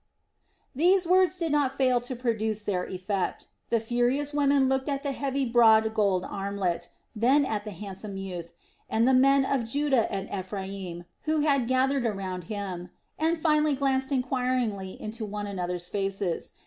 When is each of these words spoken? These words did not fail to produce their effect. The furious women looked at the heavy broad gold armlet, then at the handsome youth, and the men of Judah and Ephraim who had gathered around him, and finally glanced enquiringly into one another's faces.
These 0.73 1.05
words 1.05 1.37
did 1.37 1.51
not 1.51 1.77
fail 1.77 2.01
to 2.01 2.15
produce 2.15 2.63
their 2.63 2.85
effect. 2.87 3.49
The 3.69 3.79
furious 3.79 4.33
women 4.33 4.67
looked 4.67 4.89
at 4.89 5.03
the 5.03 5.11
heavy 5.11 5.45
broad 5.45 5.93
gold 5.93 6.25
armlet, 6.25 6.89
then 7.15 7.45
at 7.45 7.65
the 7.65 7.69
handsome 7.69 8.17
youth, 8.17 8.51
and 8.89 9.07
the 9.07 9.13
men 9.13 9.45
of 9.45 9.63
Judah 9.63 10.11
and 10.11 10.27
Ephraim 10.35 11.05
who 11.25 11.41
had 11.41 11.67
gathered 11.67 12.07
around 12.07 12.45
him, 12.45 12.89
and 13.19 13.37
finally 13.37 13.75
glanced 13.75 14.11
enquiringly 14.11 14.99
into 14.99 15.23
one 15.23 15.45
another's 15.45 15.87
faces. 15.87 16.53